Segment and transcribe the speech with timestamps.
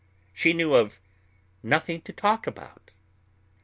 [0.33, 0.99] She knew of
[1.61, 2.89] nothing to talk about.